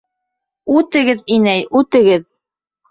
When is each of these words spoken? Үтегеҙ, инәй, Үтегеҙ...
Үтегеҙ, 0.79 1.23
инәй, 1.39 1.65
Үтегеҙ... 1.83 2.31